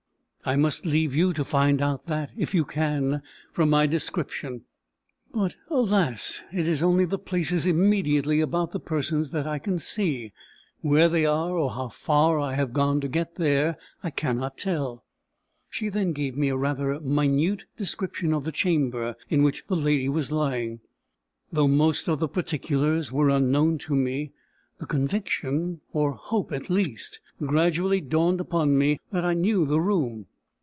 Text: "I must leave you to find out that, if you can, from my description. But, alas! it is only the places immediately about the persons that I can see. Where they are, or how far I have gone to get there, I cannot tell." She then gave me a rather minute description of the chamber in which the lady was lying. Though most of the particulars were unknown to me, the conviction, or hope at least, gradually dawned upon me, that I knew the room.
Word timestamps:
"I 0.43 0.55
must 0.55 0.87
leave 0.87 1.13
you 1.13 1.33
to 1.33 1.45
find 1.45 1.83
out 1.83 2.07
that, 2.07 2.31
if 2.35 2.55
you 2.55 2.65
can, 2.65 3.21
from 3.53 3.69
my 3.69 3.85
description. 3.85 4.63
But, 5.31 5.55
alas! 5.69 6.41
it 6.51 6.65
is 6.65 6.81
only 6.81 7.05
the 7.05 7.19
places 7.19 7.67
immediately 7.67 8.41
about 8.41 8.71
the 8.71 8.79
persons 8.79 9.29
that 9.31 9.45
I 9.45 9.59
can 9.59 9.77
see. 9.77 10.33
Where 10.81 11.07
they 11.09 11.27
are, 11.27 11.51
or 11.51 11.69
how 11.69 11.89
far 11.89 12.39
I 12.39 12.55
have 12.55 12.73
gone 12.73 12.99
to 13.01 13.07
get 13.07 13.35
there, 13.35 13.77
I 14.01 14.09
cannot 14.09 14.57
tell." 14.57 15.05
She 15.69 15.89
then 15.89 16.11
gave 16.11 16.35
me 16.35 16.49
a 16.49 16.57
rather 16.57 16.99
minute 16.99 17.65
description 17.77 18.33
of 18.33 18.43
the 18.43 18.51
chamber 18.51 19.15
in 19.29 19.43
which 19.43 19.65
the 19.67 19.75
lady 19.75 20.09
was 20.09 20.31
lying. 20.31 20.79
Though 21.51 21.67
most 21.67 22.07
of 22.09 22.19
the 22.19 22.27
particulars 22.27 23.11
were 23.11 23.29
unknown 23.29 23.77
to 23.79 23.95
me, 23.95 24.31
the 24.79 24.87
conviction, 24.87 25.81
or 25.93 26.13
hope 26.13 26.51
at 26.51 26.67
least, 26.67 27.19
gradually 27.45 28.01
dawned 28.01 28.41
upon 28.41 28.75
me, 28.75 28.99
that 29.11 29.23
I 29.23 29.35
knew 29.35 29.67
the 29.67 29.79
room. 29.79 30.25